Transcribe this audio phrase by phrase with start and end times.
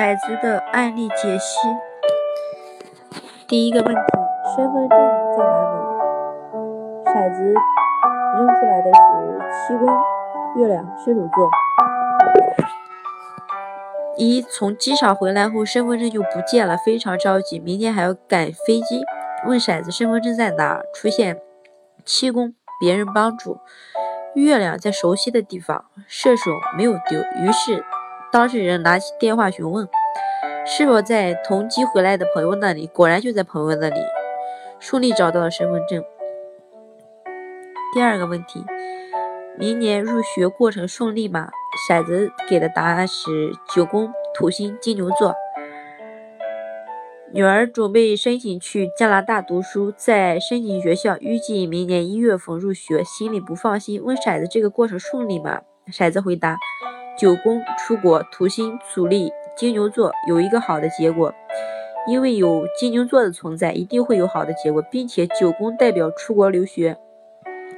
[0.00, 1.58] 骰子的案例解析。
[3.46, 4.00] 第一个问题：
[4.56, 4.98] 身份证
[5.36, 5.52] 在哪
[7.04, 7.04] 里？
[7.04, 7.54] 骰子
[8.34, 8.98] 扔出来的是
[9.68, 9.86] 七宫、
[10.56, 11.50] 月亮、射手座。
[14.16, 19.02] 一从机场回来后，身份证就不见了，非常着急，明天还要赶飞机。
[19.44, 20.80] 问骰子身份证在哪？
[20.94, 21.42] 出现
[22.06, 23.58] 七宫，别人帮助；
[24.34, 27.20] 月亮在熟悉的地方，射手没有丢。
[27.44, 27.84] 于是。
[28.32, 29.88] 当事人拿起电话询问，
[30.64, 32.86] 是否在同机回来的朋友那里？
[32.86, 34.00] 果然就在朋友那里，
[34.78, 36.04] 顺利找到了身份证。
[37.92, 38.64] 第二个问题，
[39.58, 41.50] 明年入学过程顺利吗？
[41.88, 45.34] 骰子给的答案是九宫土星金牛座。
[47.32, 55.62] 女儿准备申请去加拿大读书，在申请学校，预计明年一月份入学，心里不放心，问骰子这个过程顺利吗？
[55.88, 56.56] 骰子回答。
[57.20, 61.34] 九宫出国，土星阻力金牛座有一个好的结果，
[62.06, 66.96] 因为有金牛座的存在，一定会有好的结果，并且九宫代表出国留学，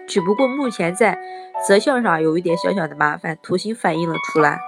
[0.07, 1.19] 只不过目前在
[1.67, 4.61] 择校上有一点小小的麻烦，土星反映了出来。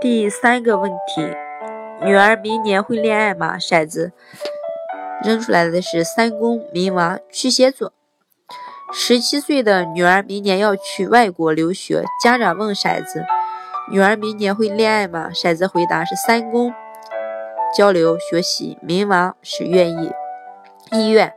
[0.00, 1.26] 第三个问题，
[2.04, 3.58] 女儿明年会恋爱吗？
[3.58, 4.12] 骰子
[5.24, 7.92] 扔出来的是三宫冥王巨蟹座。
[8.94, 13.24] 十七岁的女儿明年要去外国留学，家长问骰子
[13.90, 16.72] ：“女儿明年会恋爱吗？”骰子回答是三公
[17.74, 20.12] 交流学习，冥王是愿意
[20.92, 21.32] 意愿，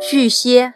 [0.00, 0.72] 巨蟹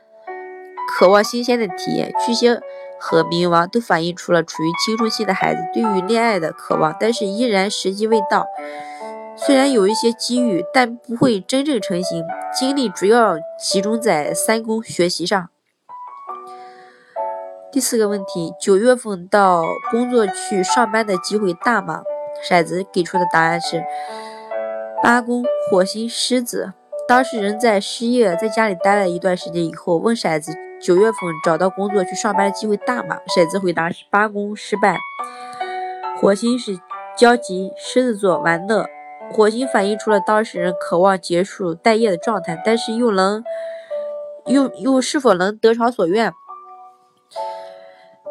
[0.87, 2.13] 渴望新鲜的体验。
[2.25, 2.61] 巨蟹
[3.01, 8.47] 和冥王都反映出了处于青春期的孩子对于恋爱的渴望，但是依然时机未到。
[9.35, 12.23] 虽然有一些机遇，但不会真正成型。
[12.55, 15.49] 精力主要集中在三宫学习上。
[17.73, 22.03] 第四个问题：九月份到工作去上班的机会大吗？
[22.47, 23.83] 骰子给出的答案是
[25.03, 26.75] 八宫火星狮子。
[27.09, 30.53] 当事人在失业，在家里待了一段时间以后，问骰子
[30.83, 33.17] 九月份找到工作去上班的机会大吗？
[33.35, 34.99] 骰子回答是八宫失败。
[36.21, 36.79] 火星是
[37.17, 38.85] 焦急，狮子座玩乐。
[39.33, 43.43] 火星反映出了当事人渴望结束待业的状态，但是又能
[44.45, 46.31] 又又是否能得偿所愿？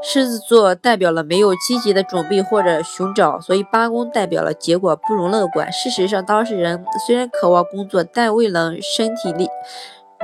[0.03, 5.71] 狮子座代表了没有积极的准备或者寻找，所以八宫代表了结果不容乐观。
[5.71, 9.47] 事实上，当事人虽然渴望工作，但未能身体力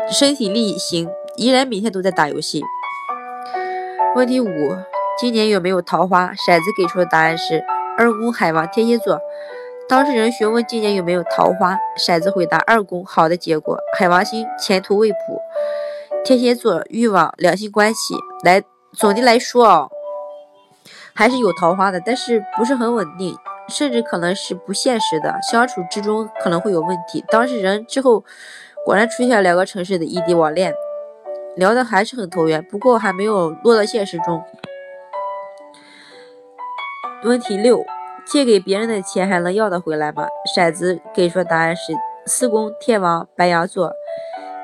[0.10, 2.64] 身体力行，依然每天都在打游戏。
[4.16, 4.48] 问题五：
[5.20, 6.32] 今年有没有桃花？
[6.34, 7.64] 骰子给出的答案是
[8.00, 9.20] 二宫海王天蝎座。
[9.88, 15.18] 当事人询问今年有没有桃花，骰子回答二宫好的结果，海王星前途未卜。
[16.26, 18.64] 天蝎座欲望两性关系来。
[18.98, 19.92] 总的来说哦，
[21.14, 23.38] 还是有桃花的，但是不是很稳定，
[23.70, 27.24] 甚至可能是不现实的，相处之中可能会有问题。
[27.28, 28.26] 当事人之后
[28.84, 30.74] 果然出现两个城市的异地网恋，
[31.56, 34.44] 聊的还是很投缘，不过还没有落到现实中。
[37.24, 37.86] 问题六：
[38.26, 40.28] 借给别人的钱还能要得回来吗？
[40.56, 41.94] 骰子给出的答案是
[42.26, 43.92] 四宫天王白羊座。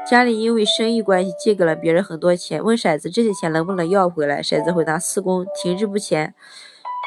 [0.06, 4.42] 家里因为生意关系借给了别人很多钱，问骰子这些钱能不能要回来？
[4.42, 6.34] 骰子回答四宫停滞不前，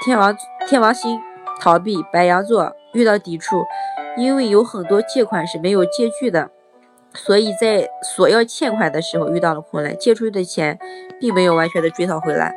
[0.04, 0.34] 天王
[0.66, 1.20] 天王星
[1.60, 3.64] 逃避，白羊座遇到抵触，
[4.16, 6.50] 因为有很多借款是没有借据的，
[7.12, 10.78] 所以在索要欠款的时候遇到了困难，借出去的钱
[11.20, 12.54] 并没有完全的追讨回来。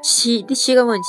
[0.00, 1.06] 七第七个问题，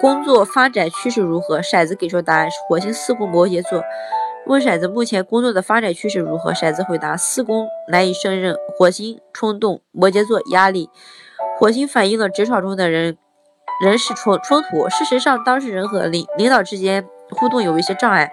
[0.00, 1.60] 工作发展趋势如何？
[1.60, 3.80] 骰子给出答案是火星四宫摩羯座。
[4.46, 6.52] 问骰子目前工作的发展趋势如何？
[6.52, 10.88] 骰子回答：四宫难以胜任，火星冲动，摩羯座压力。
[11.58, 13.18] 火星反映了职场中的人
[13.82, 14.88] 人事冲冲突。
[14.88, 18.32] 事实上，当事人和领领导之间互动有一些障碍，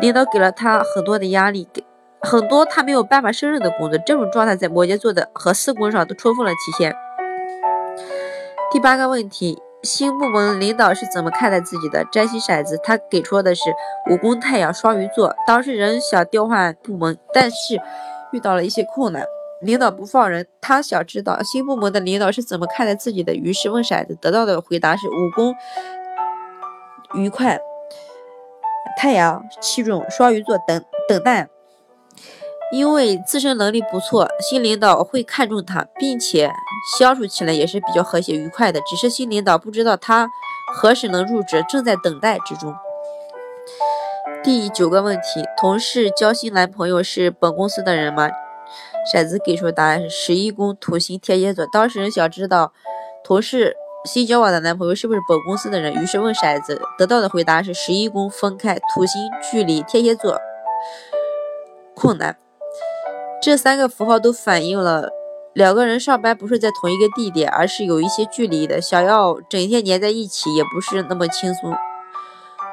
[0.00, 1.84] 领导给了他很多的压力，给
[2.22, 3.98] 很多他没有办法胜任的工作。
[4.06, 6.94] 这种状态在摩羯座的和四宫上都充分了体现。
[8.70, 9.58] 第八个问题。
[9.82, 12.04] 新部门领导是怎么看待自己的？
[12.12, 13.62] 占星骰子，他给出的是
[14.08, 15.34] 五宫太阳双鱼座。
[15.46, 17.80] 当事人想调换部门，但是
[18.32, 19.24] 遇到了一些困难，
[19.60, 20.46] 领导不放人。
[20.60, 25.52] 他想知道新部门的领导是怎么看待自己的，于是问骰子，得到的回答是五宫
[27.14, 27.58] 愉快，
[28.96, 31.48] 太阳器重双鱼座等等待。
[32.70, 36.50] 因为自身能力不错，新领导会看重他，并且
[36.98, 38.80] 相处起来也是比较和谐愉快的。
[38.80, 40.28] 只是新领导不知道他
[40.74, 42.74] 何时能入职，正在等待之中。
[44.42, 48.28] 第九个问题：同事交新男朋友是本公司的人吗？
[49.12, 51.66] 骰子给出的答案是十一宫土星天蝎座。
[51.72, 52.72] 当事人想知道
[53.24, 55.94] 同事新交往的男朋友是不是本公司的人？
[55.94, 60.40] 于是问骰子，得到的回答是十一宫分开，土星距离天蝎座
[61.94, 62.36] 困难。
[63.40, 65.10] 这三个符号都反映了
[65.54, 71.76] 两个人上班不是在同一个地点，而是有一些距离的，想要整天黏在一起也不是那么轻松。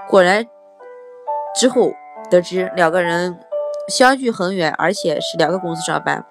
[0.07, 0.47] 果然，
[1.55, 1.91] 之后
[2.31, 3.37] 得知两个人
[3.89, 6.25] 相距很远，而且是两个公司上班。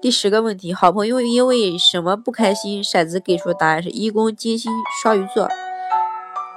[0.00, 2.80] 第十个问题，好朋友因为什么不开心？
[2.80, 4.70] 骰子给出的答案是一宫金星
[5.02, 5.48] 双鱼座。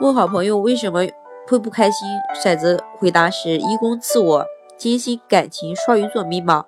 [0.01, 0.99] 问好朋友为什么
[1.47, 2.07] 会不开心？
[2.43, 4.45] 骰子回答是一宫自我，
[4.77, 6.65] 金星感情，双鱼座迷茫。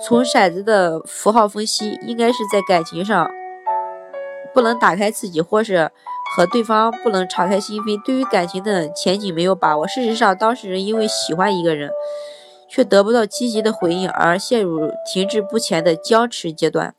[0.00, 3.30] 从骰子的符号分析，应该是在感情上
[4.54, 5.90] 不能打开自己，或是
[6.36, 9.86] 和对方不能敞开心扉，对于感情的前景没有把握。
[9.86, 11.90] 事实上，当事人因为喜欢一个人。
[12.68, 16.92] 却得不到积极的回应，而陷入停滞不前的僵持阶段。